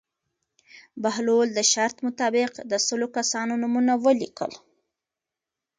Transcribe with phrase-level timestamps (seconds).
[1.01, 4.51] بهلول د شرط مطابق د سلو کسانو نومونه ولیکل.